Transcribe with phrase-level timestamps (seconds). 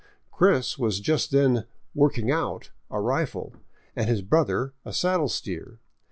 [0.35, 3.53] "Chris '* was just then" working out" a rifle,
[3.95, 5.77] and his brother a saddle steer.